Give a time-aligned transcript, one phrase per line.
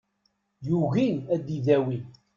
[0.67, 1.97] Yugi ad idawi.